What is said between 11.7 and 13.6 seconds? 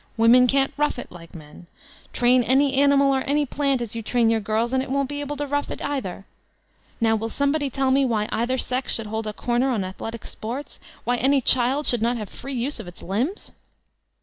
rfiould not have free use of its limbs